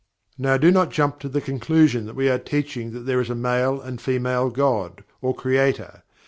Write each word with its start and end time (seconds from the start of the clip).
Now 0.35 0.57
do 0.57 0.71
not 0.71 0.89
jump 0.89 1.19
to 1.19 1.29
the 1.29 1.41
conclusion 1.41 2.07
that 2.07 2.15
we 2.15 2.27
are 2.27 2.39
teaching 2.39 2.89
that 2.93 3.01
there 3.01 3.21
is 3.21 3.29
a 3.29 3.35
male 3.35 3.79
and 3.79 4.01
female 4.01 4.49
God, 4.49 5.03
or 5.21 5.35
Creator. 5.35 6.01